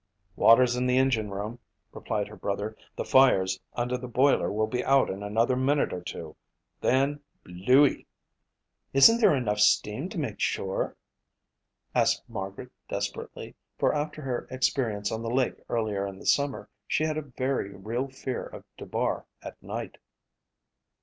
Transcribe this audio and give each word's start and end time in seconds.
"Water's 0.35 0.75
in 0.75 0.87
the 0.87 0.97
engine 0.97 1.29
room," 1.29 1.59
replied 1.91 2.27
her 2.27 2.35
brother. 2.35 2.75
"The 2.95 3.05
fires 3.05 3.59
under 3.73 3.99
the 3.99 4.07
boiler 4.07 4.51
will 4.51 4.65
be 4.65 4.83
out 4.83 5.11
in 5.11 5.21
another 5.21 5.55
minute 5.55 5.93
or 5.93 6.01
two. 6.01 6.35
Then 6.79 7.19
blewy!" 7.45 8.07
"Isn't 8.93 9.21
there 9.21 9.35
enough 9.35 9.59
steam 9.59 10.09
to 10.09 10.17
make 10.17 10.39
shore?" 10.39 10.97
asked 11.93 12.27
Margaret 12.27 12.71
desperately, 12.89 13.53
for 13.77 13.93
after 13.93 14.23
her 14.23 14.47
experience 14.49 15.11
on 15.11 15.21
the 15.21 15.29
lake 15.29 15.61
earlier 15.69 16.07
in 16.07 16.17
the 16.17 16.25
summer 16.25 16.67
she 16.87 17.03
had 17.03 17.19
a 17.19 17.33
very 17.37 17.69
real 17.75 18.07
fear 18.07 18.47
of 18.47 18.63
Dubar 18.79 19.27
at 19.43 19.61
night. 19.61 19.99